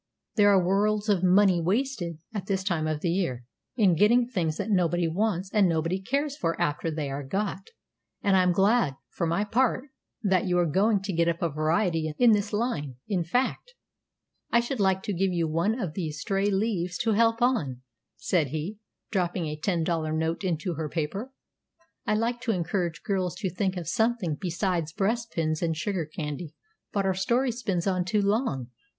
[0.33, 4.57] There are worlds of money wasted, at this time of the year, in getting things
[4.57, 7.67] that nobody wants, and nobody cares for after they are got;
[8.23, 9.83] and I am glad, for my part,
[10.23, 13.75] that you are going to get up a variety in this line; in fact,
[14.49, 17.83] I should like to give you one of these stray leaves to help on,"
[18.17, 18.79] said he,
[19.11, 21.31] dropping a ten dollar note into her paper.
[22.07, 26.55] "I like to encourage girls to think of something besides breastpins and sugar candy."
[26.91, 28.71] But our story spins on too long.